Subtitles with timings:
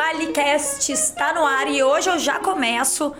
[0.00, 3.14] AliCast está no ar e hoje eu já começo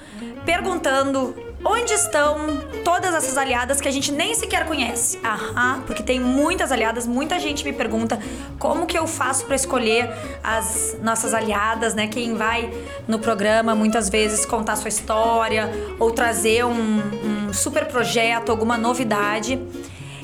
[0.45, 1.35] perguntando
[1.65, 5.19] onde estão todas essas aliadas que a gente nem sequer conhece.
[5.23, 8.19] Aham, porque tem muitas aliadas, muita gente me pergunta
[8.59, 10.11] como que eu faço para escolher
[10.43, 12.07] as nossas aliadas, né?
[12.09, 12.73] Quem vai
[13.07, 19.61] no programa muitas vezes contar sua história ou trazer um, um super projeto, alguma novidade.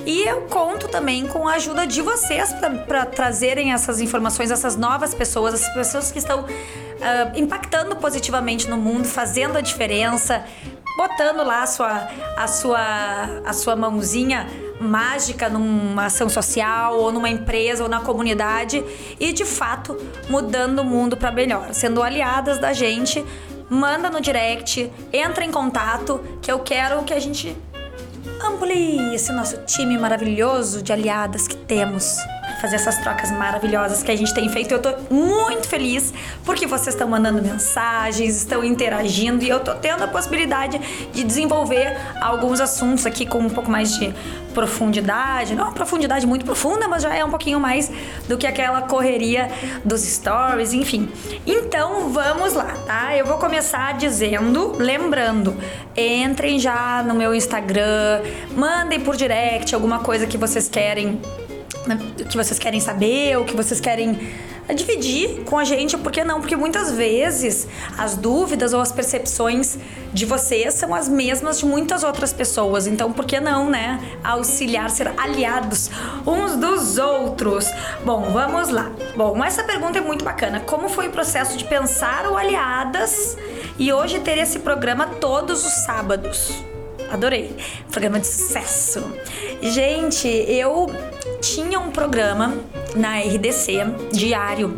[0.06, 2.54] E eu conto também com a ajuda de vocês
[2.86, 6.46] para trazerem essas informações, essas novas pessoas, essas pessoas que estão uh,
[7.34, 10.44] impactando positivamente no mundo, fazendo a diferença,
[10.96, 14.46] botando lá a sua, a sua, a sua mãozinha
[14.78, 18.84] mágica numa ação social ou numa empresa ou na comunidade
[19.18, 19.96] e de fato
[20.28, 23.24] mudando o mundo para melhor, sendo aliadas da gente.
[23.68, 27.56] Manda no direct, entra em contato, que eu quero que a gente
[28.44, 32.18] amplie esse nosso time maravilhoso de aliadas que temos.
[32.66, 34.72] Fazer essas trocas maravilhosas que a gente tem feito.
[34.72, 36.12] Eu tô muito feliz
[36.44, 40.80] porque vocês estão mandando mensagens, estão interagindo e eu tô tendo a possibilidade
[41.12, 44.12] de desenvolver alguns assuntos aqui com um pouco mais de
[44.52, 45.54] profundidade.
[45.54, 47.88] Não uma profundidade muito profunda, mas já é um pouquinho mais
[48.26, 49.48] do que aquela correria
[49.84, 51.08] dos stories, enfim.
[51.46, 53.16] Então vamos lá, tá?
[53.16, 55.56] Eu vou começar dizendo, lembrando,
[55.96, 58.22] entrem já no meu Instagram,
[58.56, 61.20] mandem por direct alguma coisa que vocês querem
[61.86, 64.18] né, que vocês querem saber, ou que vocês querem
[64.74, 66.40] dividir com a gente, por que não?
[66.40, 69.78] Porque muitas vezes as dúvidas ou as percepções
[70.12, 72.86] de vocês são as mesmas de muitas outras pessoas.
[72.86, 74.00] Então, por que não, né?
[74.24, 75.90] Auxiliar, ser aliados
[76.26, 77.70] uns dos outros.
[78.04, 78.90] Bom, vamos lá.
[79.14, 80.60] Bom, essa pergunta é muito bacana.
[80.60, 83.36] Como foi o processo de pensar o Aliadas
[83.78, 86.52] e hoje ter esse programa todos os sábados?
[87.10, 87.54] Adorei.
[87.90, 89.04] Programa de sucesso.
[89.62, 90.90] Gente, eu
[91.40, 92.54] tinha um programa
[92.94, 94.76] na RDC diário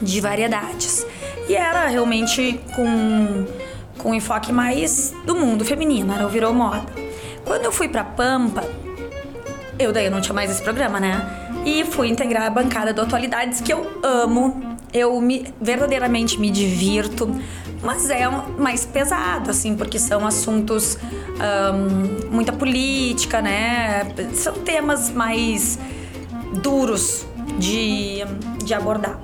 [0.00, 1.06] de variedades.
[1.48, 3.46] E era realmente com,
[3.98, 6.84] com enfoque mais do mundo feminino, era o virou moda.
[7.44, 8.64] Quando eu fui pra Pampa,
[9.78, 11.50] eu daí não tinha mais esse programa, né?
[11.64, 14.76] E fui integrar a bancada do Atualidades, que eu amo.
[14.92, 17.28] Eu me, verdadeiramente me divirto
[17.84, 18.28] mas é
[18.58, 20.98] mais pesado, assim, porque são assuntos,
[21.74, 24.06] um, muita política, né?
[24.32, 25.78] São temas mais
[26.62, 27.26] duros
[27.58, 28.24] de,
[28.64, 29.20] de abordar.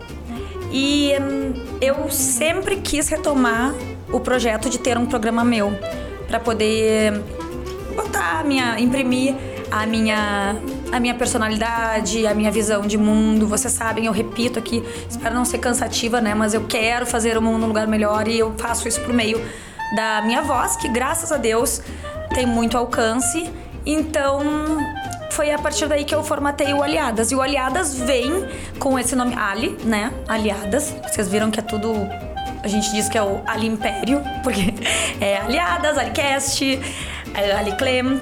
[0.71, 3.75] E um, eu sempre quis retomar
[4.13, 5.73] o projeto de ter um programa meu,
[6.29, 7.21] para poder
[7.97, 9.35] botar, minha, imprimir
[9.71, 10.57] a minha
[10.93, 13.47] a minha personalidade, a minha visão de mundo.
[13.47, 16.35] Vocês sabem, eu repito aqui, espero não ser cansativa, né?
[16.35, 19.41] Mas eu quero fazer o mundo um lugar melhor e eu faço isso por meio
[19.95, 21.83] da minha voz, que graças a Deus
[22.35, 23.51] tem muito alcance.
[23.85, 24.43] Então,
[25.31, 27.31] foi a partir daí que eu formatei o Aliadas.
[27.31, 28.47] E o Aliadas vem
[28.79, 30.13] com esse nome Ali, né?
[30.29, 30.95] Aliadas.
[31.09, 31.93] Vocês viram que é tudo.
[32.63, 34.75] A gente diz que é o Ali Império, porque
[35.21, 36.79] é Aliadas, Alicast,
[37.35, 38.21] é Aliclem.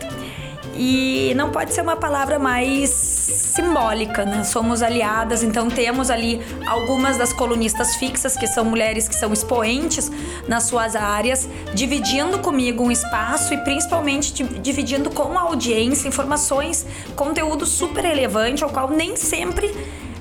[0.81, 4.45] E não pode ser uma palavra mais simbólica, né?
[4.45, 10.09] Somos aliadas, então temos ali algumas das colunistas fixas, que são mulheres que são expoentes
[10.47, 16.87] nas suas áreas, dividindo comigo um espaço e principalmente dividindo com a audiência informações,
[17.17, 19.75] conteúdo super relevante ao qual nem sempre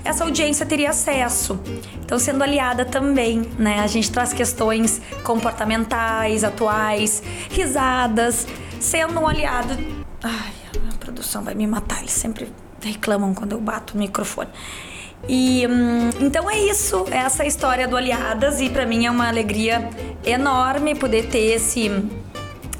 [0.03, 1.59] essa audiência teria acesso.
[2.03, 3.79] Então, sendo aliada também, né?
[3.81, 8.47] A gente traz questões comportamentais, atuais, risadas,
[8.79, 9.96] sendo um aliado
[10.27, 10.53] Ai,
[10.93, 11.99] a produção vai me matar.
[11.99, 12.51] Eles sempre
[12.81, 14.49] reclamam quando eu bato o microfone.
[15.27, 19.27] E hum, então é isso, é essa história do Aliadas e para mim é uma
[19.27, 19.89] alegria
[20.25, 21.89] enorme poder ter esse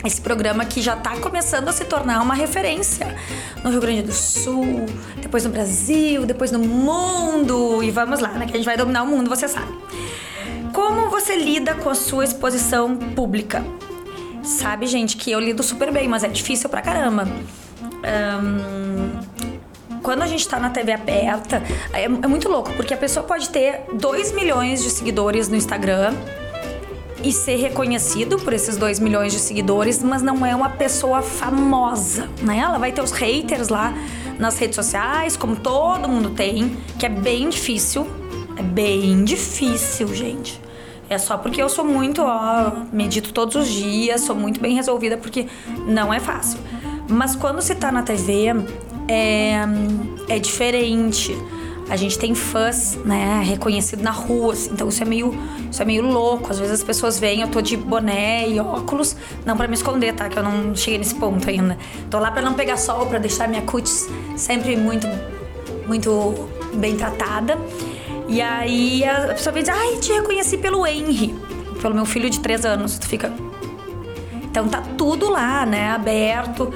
[0.06, 3.16] esse programa que já está começando a se tornar uma referência
[3.64, 4.85] no Rio Grande do Sul,
[5.19, 8.46] depois no Brasil, depois no mundo e vamos lá, né?
[8.46, 9.74] Que a gente vai dominar o mundo, você sabe.
[10.72, 13.66] Como você lida com a sua exposição pública?
[14.47, 17.28] Sabe, gente, que eu lido super bem, mas é difícil pra caramba.
[18.41, 19.19] Um,
[20.02, 21.61] quando a gente tá na TV aberta,
[21.91, 26.14] é, é, muito louco, porque a pessoa pode ter 2 milhões de seguidores no Instagram
[27.22, 32.29] e ser reconhecido por esses 2 milhões de seguidores, mas não é uma pessoa famosa,
[32.41, 32.59] né?
[32.59, 33.93] Ela vai ter os haters lá
[34.40, 38.08] nas redes sociais, como todo mundo tem, que é bem difícil.
[38.55, 40.66] É bem difícil, gente.
[41.09, 45.17] É só porque eu sou muito, ó, medito todos os dias, sou muito bem resolvida,
[45.17, 45.47] porque
[45.85, 46.59] não é fácil.
[47.09, 48.53] Mas quando se tá na TV,
[49.07, 49.61] é,
[50.27, 51.35] é diferente.
[51.89, 55.33] A gente tem fãs, né, reconhecido na rua, assim, então isso é meio,
[55.71, 56.51] isso é meio louco.
[56.51, 59.15] Às vezes as pessoas veem, eu tô de boné e óculos,
[59.45, 60.27] não para me esconder, tá?
[60.27, 61.77] Que eu não cheguei nesse ponto ainda.
[62.09, 65.07] Tô lá para não pegar sol, para deixar minha cutis sempre muito,
[65.87, 67.57] muito bem tratada.
[68.28, 71.34] E aí a pessoa vem dizer, ai, te reconheci pelo Henry,
[71.82, 72.97] pelo meu filho de três anos.
[72.97, 73.32] Tu fica.
[74.44, 75.91] Então tá tudo lá, né?
[75.91, 76.74] Aberto.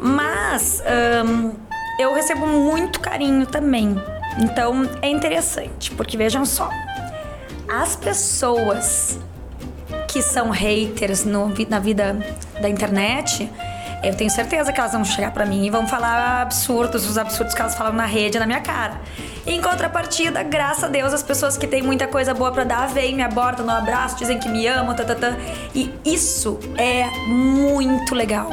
[0.00, 0.82] Mas
[1.26, 1.52] hum,
[1.98, 3.96] eu recebo muito carinho também.
[4.40, 6.70] Então é interessante, porque vejam só.
[7.68, 9.18] As pessoas
[10.08, 12.16] que são haters no, na vida
[12.60, 13.50] da internet,
[14.02, 17.54] eu tenho certeza que elas vão chegar para mim e vão falar absurdos, os absurdos
[17.54, 19.00] que elas falam na rede, na minha cara.
[19.46, 23.14] Em contrapartida, graças a Deus, as pessoas que têm muita coisa boa para dar, vêm,
[23.14, 25.04] me abordam no abraço, dizem que me amam, tá.
[25.74, 28.50] E isso é muito legal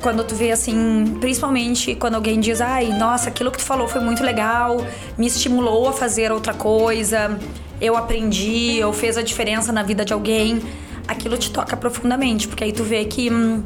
[0.00, 4.00] quando tu vê assim, principalmente quando alguém diz, ai, nossa, aquilo que tu falou foi
[4.00, 4.84] muito legal,
[5.18, 7.36] me estimulou a fazer outra coisa,
[7.80, 10.62] eu aprendi, ou fez a diferença na vida de alguém,
[11.08, 13.64] aquilo te toca profundamente, porque aí tu vê que hum,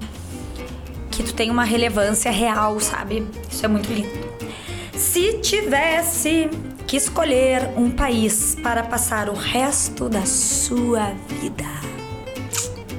[1.16, 3.26] que tu tem uma relevância real, sabe?
[3.50, 4.10] Isso é muito lindo.
[4.94, 6.50] Se tivesse
[6.86, 11.64] que escolher um país para passar o resto da sua vida,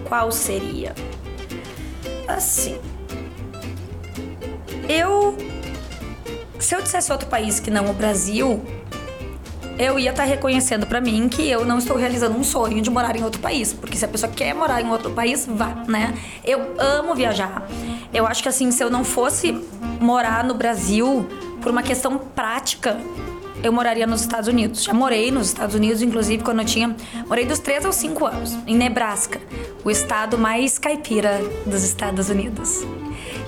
[0.07, 0.95] qual seria?
[2.27, 2.79] Assim,
[4.89, 5.37] eu.
[6.59, 8.65] Se eu dissesse outro país que não o Brasil,
[9.77, 12.89] eu ia estar tá reconhecendo para mim que eu não estou realizando um sonho de
[12.89, 13.73] morar em outro país.
[13.73, 16.15] Porque se a pessoa quer morar em outro país, vá, né?
[16.43, 17.67] Eu amo viajar.
[18.17, 19.51] Eu acho que assim, se eu não fosse
[20.01, 21.27] morar no Brasil
[21.61, 22.99] por uma questão prática,
[23.63, 24.83] eu moraria nos Estados Unidos.
[24.83, 26.95] Já morei nos Estados Unidos, inclusive, quando eu tinha.
[27.27, 29.39] Morei dos 3 aos 5 anos, em Nebraska,
[29.85, 32.83] o estado mais caipira dos Estados Unidos.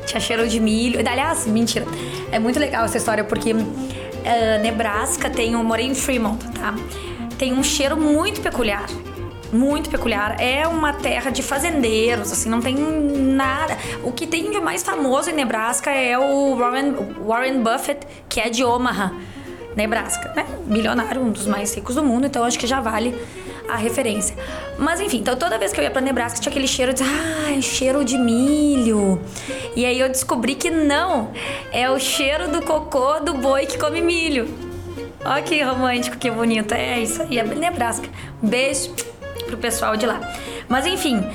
[0.06, 1.00] Tinha cheiro de milho.
[1.00, 1.88] Aliás, mentira.
[2.32, 5.54] É muito legal essa história porque uh, Nebraska tem.
[5.54, 6.76] Eu morei em Fremont, tá?
[7.40, 8.86] Tem um cheiro muito peculiar.
[9.52, 10.40] Muito peculiar.
[10.40, 13.78] É uma terra de fazendeiros, assim, não tem nada.
[14.04, 16.94] O que tem de mais famoso em Nebraska é o Warren,
[17.26, 19.12] Warren Buffett, que é de Omaha,
[19.76, 20.46] Nebraska, né?
[20.68, 23.16] Milionário, um dos mais ricos do mundo, então acho que já vale
[23.68, 24.36] a referência.
[24.78, 27.62] Mas enfim, então toda vez que eu ia pra Nebraska tinha aquele cheiro de, ah,
[27.62, 29.22] cheiro de milho.
[29.76, 31.32] E aí eu descobri que não,
[31.72, 34.48] é o cheiro do cocô do boi que come milho.
[35.24, 36.74] Olha que romântico, que bonito.
[36.74, 38.08] É isso aí, é Nebraska.
[38.42, 39.09] beijo
[39.50, 40.22] pro pessoal de lá.
[40.68, 41.26] Mas enfim,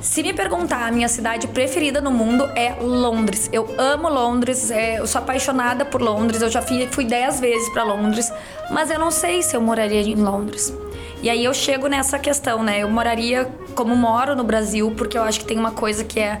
[0.00, 3.48] se me perguntar, a minha cidade preferida no mundo é Londres.
[3.52, 6.42] Eu amo Londres, é, eu sou apaixonada por Londres.
[6.42, 8.32] Eu já fui, fui dez vezes para Londres,
[8.70, 10.74] mas eu não sei se eu moraria em Londres.
[11.22, 12.82] E aí eu chego nessa questão, né?
[12.82, 16.40] Eu moraria como moro no Brasil, porque eu acho que tem uma coisa que é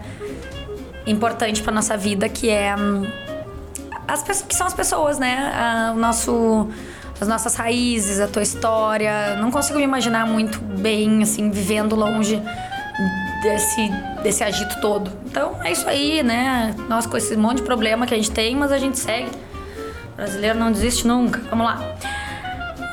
[1.06, 3.06] importante para nossa vida, que é hum,
[4.08, 5.92] as pessoas que são as pessoas, né?
[5.94, 6.68] o nosso
[7.20, 9.36] as nossas raízes, a tua história.
[9.36, 12.40] Não consigo me imaginar muito bem assim vivendo longe
[13.42, 13.90] desse
[14.22, 15.10] desse agito todo.
[15.26, 16.74] Então é isso aí, né?
[16.88, 19.30] Nós com esse monte de problema que a gente tem, mas a gente segue.
[20.12, 21.40] O brasileiro não desiste nunca.
[21.48, 21.96] Vamos lá.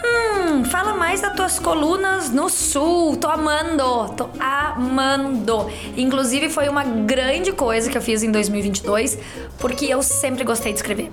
[0.06, 3.18] Hum, fala mais das tuas colunas no sul.
[3.18, 5.70] Tô amando, tô amando.
[5.98, 9.18] Inclusive foi uma grande coisa que eu fiz em 2022,
[9.60, 11.12] porque eu sempre gostei de escrever.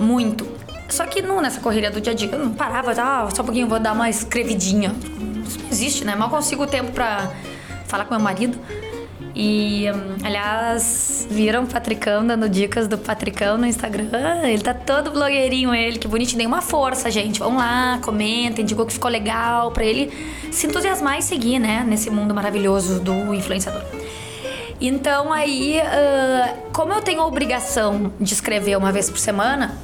[0.00, 0.46] Muito.
[0.88, 3.44] Só que não nessa correria do dia a dia, eu não parava, ah, só um
[3.44, 4.94] pouquinho vou dar uma escrevidinha.
[5.46, 6.14] Isso não existe, né?
[6.14, 7.30] Mal consigo tempo para
[7.86, 8.58] falar com meu marido.
[9.38, 14.44] E, hum, aliás, viram o Patricão dando dicas do Patricão no Instagram?
[14.44, 16.38] Ele tá todo blogueirinho, ele, que bonitinho.
[16.38, 17.38] Dei uma força, gente.
[17.38, 20.10] Vão lá, comentem, digam que ficou legal, pra ele
[20.50, 21.84] se entusiasmar e seguir, né?
[21.86, 23.82] Nesse mundo maravilhoso do influenciador.
[24.80, 29.76] Então, aí, uh, como eu tenho a obrigação de escrever uma vez por semana,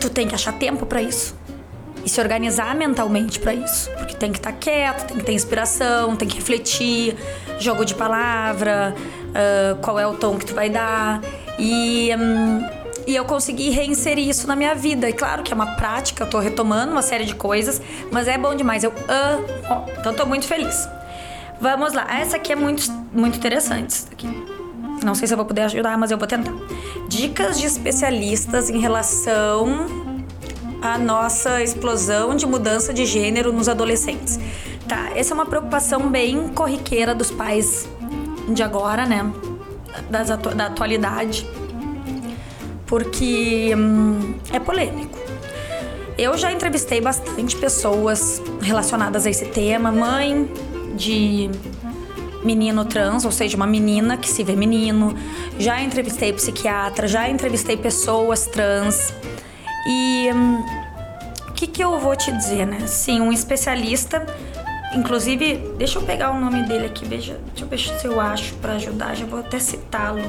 [0.00, 1.39] tu tem que achar tempo para isso
[2.04, 3.90] e se organizar mentalmente para isso.
[3.90, 7.16] Porque tem que estar tá quieto, tem que ter inspiração, tem que refletir,
[7.58, 8.94] jogo de palavra,
[9.30, 11.20] uh, qual é o tom que tu vai dar.
[11.58, 12.66] E, um,
[13.06, 15.08] e eu consegui reinserir isso na minha vida.
[15.08, 17.80] E claro que é uma prática, eu tô retomando uma série de coisas,
[18.10, 18.84] mas é bom demais.
[18.84, 19.46] Eu amo.
[19.98, 20.88] Então tô muito feliz.
[21.60, 22.06] Vamos lá.
[22.18, 24.04] Essa aqui é muito, muito interessante.
[25.04, 26.52] Não sei se eu vou poder ajudar, mas eu vou tentar.
[27.08, 30.09] Dicas de especialistas em relação
[30.80, 34.38] a nossa explosão de mudança de gênero nos adolescentes.
[34.88, 37.88] Tá, essa é uma preocupação bem corriqueira dos pais
[38.48, 39.30] de agora, né?
[40.08, 41.46] Das atu da atualidade.
[42.86, 45.18] Porque hum, é polêmico.
[46.18, 50.50] Eu já entrevistei bastante pessoas relacionadas a esse tema, mãe
[50.96, 51.48] de
[52.44, 55.14] menino trans, ou seja, uma menina que se vê menino.
[55.58, 59.12] Já entrevistei psiquiatra, já entrevistei pessoas trans.
[59.86, 60.62] E hum,
[61.48, 62.86] o que, que eu vou te dizer, né?
[62.86, 64.24] Sim, um especialista.
[64.94, 68.54] Inclusive, deixa eu pegar o nome dele aqui, veja, deixa eu ver se eu acho
[68.54, 70.20] para ajudar, já vou até citá-lo.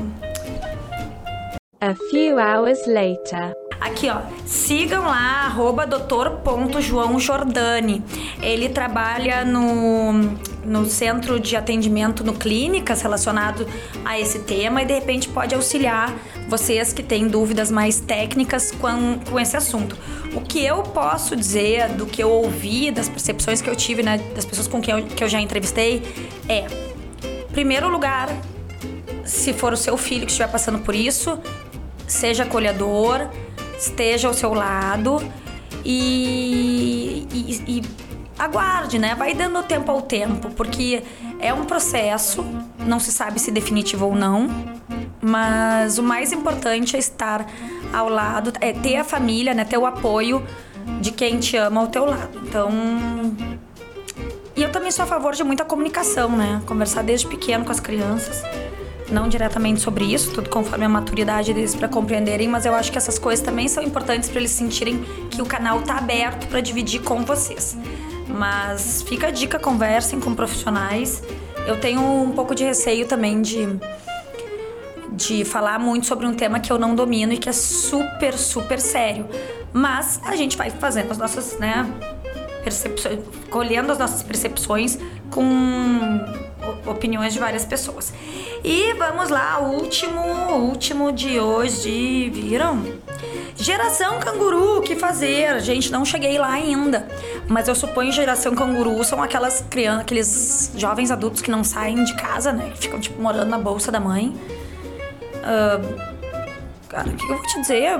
[1.80, 3.56] A few hours later.
[3.80, 4.22] Aqui, ó.
[4.46, 8.04] Sigam lá, arroba doutor.joãojordani.
[8.40, 13.68] Ele trabalha no, no centro de atendimento no clínicas relacionado
[14.06, 16.14] a esse tema e de repente pode auxiliar
[16.48, 19.98] vocês que têm dúvidas mais técnicas com, com esse assunto.
[20.34, 24.18] O que eu posso dizer do que eu ouvi, das percepções que eu tive, né,
[24.36, 26.02] das pessoas com quem eu, que eu já entrevistei,
[26.48, 26.66] é:
[27.52, 28.30] primeiro lugar,
[29.26, 31.40] se for o seu filho que estiver passando por isso,
[32.08, 33.28] seja acolhedor,
[33.78, 35.22] esteja ao seu lado
[35.84, 37.84] e, e, e
[38.42, 39.14] aguarde, né?
[39.16, 41.04] Vai dando tempo ao tempo, porque
[41.40, 42.44] é um processo,
[42.80, 44.50] não se sabe se definitivo ou não,
[45.22, 47.46] mas o mais importante é estar
[47.94, 49.64] ao lado, é ter a família, né?
[49.64, 50.44] Ter o apoio
[51.00, 52.42] de quem te ama ao teu lado.
[52.44, 52.72] Então.
[54.56, 56.62] E eu também sou a favor de muita comunicação, né?
[56.66, 58.44] Conversar desde pequeno com as crianças.
[59.12, 62.98] Não diretamente sobre isso, tudo conforme a maturidade deles para compreenderem, mas eu acho que
[62.98, 67.02] essas coisas também são importantes para eles sentirem que o canal tá aberto para dividir
[67.02, 67.78] com vocês.
[68.34, 71.22] Mas fica a dica, conversem com profissionais.
[71.68, 73.80] Eu tenho um pouco de receio também de
[75.12, 78.80] de falar muito sobre um tema que eu não domino e que é super, super
[78.80, 79.28] sério.
[79.72, 81.86] Mas a gente vai fazendo as nossas, né,
[82.64, 83.20] percepções,
[83.50, 84.98] colhendo as nossas percepções
[85.30, 86.20] com
[86.88, 88.14] opiniões de várias pessoas.
[88.64, 90.22] E vamos lá, último,
[90.54, 92.84] último de hoje, viram?
[93.62, 95.60] Geração canguru, o que fazer?
[95.60, 97.08] Gente, não cheguei lá ainda.
[97.48, 102.16] Mas eu suponho geração canguru são aquelas crianças, aqueles jovens adultos que não saem de
[102.16, 102.74] casa, né?
[102.76, 104.36] Ficam, tipo, morando na bolsa da mãe.
[105.38, 106.12] Uh,
[106.90, 107.92] cara, o que eu vou te dizer?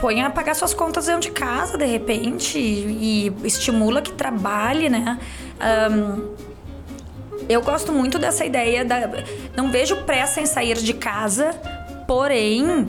[0.00, 4.88] Põe a pagar suas contas dentro de casa, de repente, e, e estimula que trabalhe,
[4.88, 5.16] né?
[5.92, 6.34] Um,
[7.48, 9.08] eu gosto muito dessa ideia da.
[9.54, 11.52] Não vejo pressa em sair de casa,
[12.04, 12.88] porém,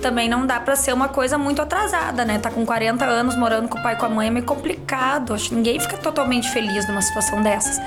[0.00, 2.38] também não dá para ser uma coisa muito atrasada, né?
[2.38, 5.34] Tá com 40 anos morando com o pai e com a mãe é meio complicado.
[5.34, 7.80] Acho que ninguém fica totalmente feliz numa situação dessas.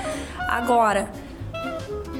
[0.48, 1.10] Agora,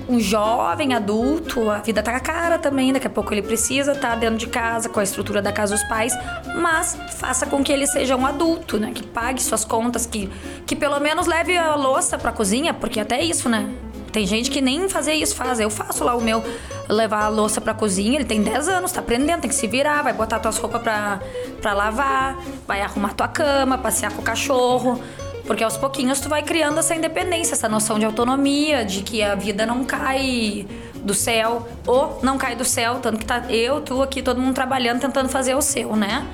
[0.09, 4.17] um jovem adulto, a vida tá cara também, daqui a pouco ele precisa estar tá
[4.17, 6.17] dentro de casa, com a estrutura da casa dos pais,
[6.57, 8.93] mas faça com que ele seja um adulto, né?
[8.95, 10.31] Que pague suas contas, que,
[10.67, 13.73] que pelo menos leve a louça pra cozinha, porque até isso, né?
[14.13, 15.59] Tem gente que nem fazer isso faz.
[15.59, 16.45] Eu faço lá o meu
[16.89, 18.17] levar a louça pra cozinha.
[18.17, 21.21] Ele tem 10 anos, tá aprendendo, tem que se virar, vai botar tuas roupas pra,
[21.61, 25.01] pra lavar, vai arrumar tua cama, passear com o cachorro.
[25.47, 29.35] Porque aos pouquinhos tu vai criando essa independência, essa noção de autonomia, de que a
[29.35, 30.67] vida não cai
[31.03, 34.55] do céu, ou não cai do céu, tanto que tá eu, tu aqui, todo mundo
[34.55, 36.25] trabalhando, tentando fazer o seu, né?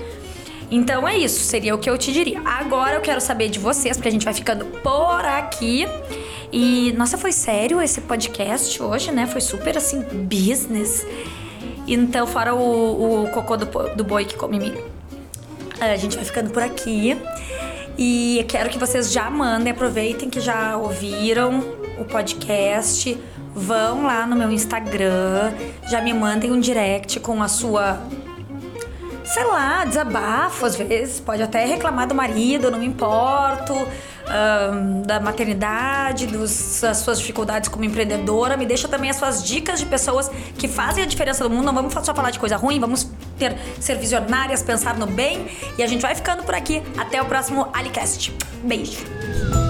[0.71, 2.41] Então é isso, seria o que eu te diria.
[2.45, 5.87] Agora eu quero saber de vocês, porque a gente vai ficando por aqui.
[6.53, 9.27] E, nossa, foi sério esse podcast hoje, né?
[9.27, 11.07] Foi super assim, business.
[11.87, 14.85] Então, fora o, o cocô do, do boi que come milho.
[15.81, 17.17] A gente vai ficando por aqui.
[17.97, 21.61] E quero que vocês já mandem, aproveitem que já ouviram
[21.99, 23.19] o podcast.
[23.55, 25.53] Vão lá no meu Instagram,
[25.91, 28.01] já me mandem um direct com a sua
[29.29, 35.21] sei lá, desabafo às vezes, pode até reclamar do marido, não me importo, um, da
[35.21, 38.57] maternidade, dos, das suas dificuldades como empreendedora.
[38.57, 41.67] Me deixa também as suas dicas de pessoas que fazem a diferença do mundo.
[41.67, 43.09] Não vamos só falar de coisa ruim, vamos
[43.39, 45.47] ter, ser visionárias, pensar no bem.
[45.77, 46.83] E a gente vai ficando por aqui.
[46.97, 48.35] Até o próximo Alicast.
[48.63, 49.68] Beijo!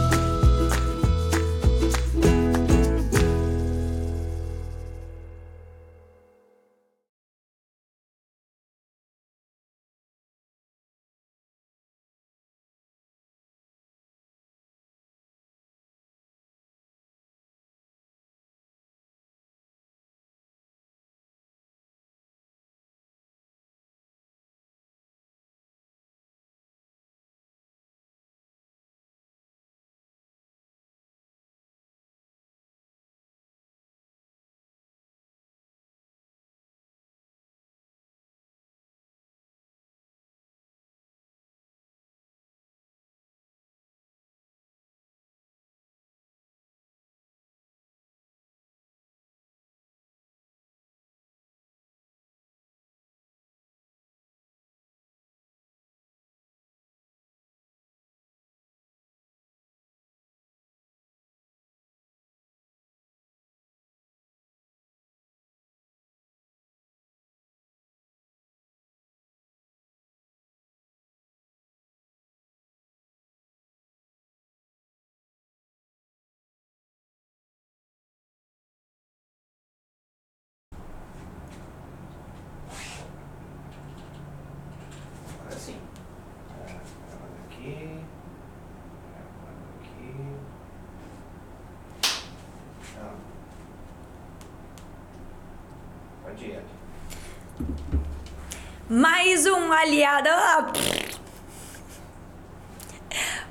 [98.90, 100.30] Mais um aliado.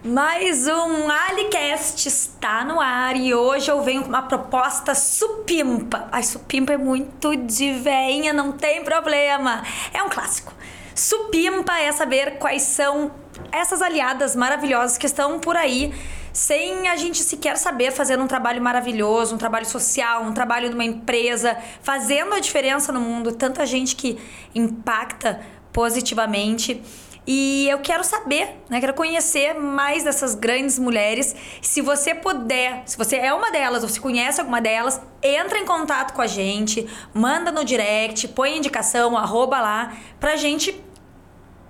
[0.03, 6.08] Mais um Alicast está no ar e hoje eu venho com uma proposta supimpa.
[6.12, 9.62] Ai, supimpa é muito de veinha, não tem problema.
[9.94, 10.51] É um clássico.
[10.96, 13.12] Supimpa é saber quais são
[13.51, 15.94] essas aliadas maravilhosas que estão por aí
[16.38, 20.86] sem a gente sequer saber fazer um trabalho maravilhoso, um trabalho social, um trabalho numa
[20.86, 24.20] empresa, fazendo a diferença no mundo, tanta gente que
[24.53, 25.41] impacta
[25.74, 26.79] positivamente.
[27.25, 28.79] E eu quero saber, né?
[28.79, 31.36] Quero conhecer mais dessas grandes mulheres.
[31.60, 35.65] Se você puder, se você é uma delas ou se conhece alguma delas, entra em
[35.65, 40.72] contato com a gente, manda no direct, põe indicação, arroba lá, pra gente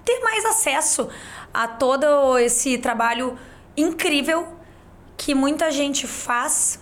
[0.04, 1.08] ter mais acesso
[1.54, 3.40] a todo esse trabalho
[3.78, 4.57] incrível
[5.18, 6.80] que muita gente faz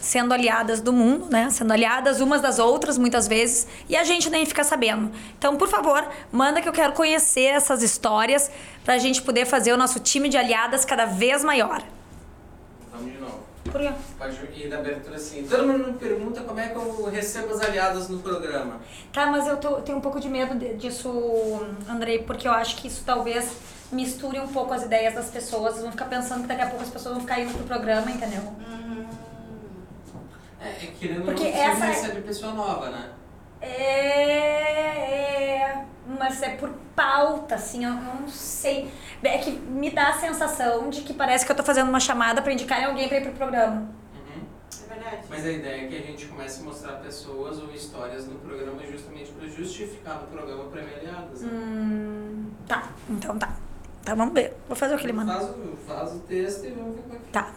[0.00, 1.50] sendo aliadas do mundo, né?
[1.50, 5.10] Sendo aliadas umas das outras muitas vezes e a gente nem fica sabendo.
[5.36, 8.48] Então, por favor, manda que eu quero conhecer essas histórias
[8.84, 11.82] para a gente poder fazer o nosso time de aliadas cada vez maior.
[12.92, 13.40] Vamos de novo.
[13.64, 13.90] Por quê?
[14.16, 15.42] Pode ir da abertura assim.
[15.48, 18.80] Todo mundo me pergunta como é que eu recebo as aliadas no programa.
[19.12, 22.76] Tá, mas eu tô- tenho um pouco de medo de- disso, Andrei, porque eu acho
[22.76, 23.50] que isso talvez
[23.92, 25.80] misture um pouco as ideias das pessoas.
[25.80, 28.42] Vão ficar pensando que daqui a pouco as pessoas vão ficar indo pro programa, entendeu?
[30.60, 33.10] É, é querendo Porque não, essa você é- recebe pessoa nova, né?
[33.60, 33.70] É,
[35.62, 35.84] é,
[36.18, 38.90] mas é por pauta, assim, eu, não sei.
[39.22, 42.40] É que me dá a sensação de que parece que eu tô fazendo uma chamada
[42.42, 43.80] pra indicar alguém pra ir pro programa.
[44.14, 44.42] Uhum.
[44.84, 45.22] É verdade.
[45.28, 48.80] Mas a ideia é que a gente comece a mostrar pessoas ou histórias no programa
[48.86, 51.42] justamente para justificar no programa aliadas.
[51.42, 51.50] Né?
[51.52, 53.52] Hum, tá, então tá.
[54.08, 54.56] Então vamos ver.
[54.66, 55.34] Vou fazer o que ele manda.
[55.34, 57.52] Faz, o- faz o texto e vamos ver como é que Tá.